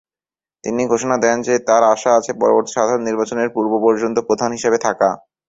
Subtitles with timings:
[0.63, 5.09] তিনি ঘোষণা দেন যে তার আশা আছে পরবর্তী সাধারণ নির্বাচনের পূর্ব পর্যন্ত প্রধান হিসাবে থাকা।